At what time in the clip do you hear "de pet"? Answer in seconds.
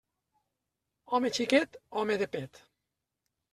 2.25-2.61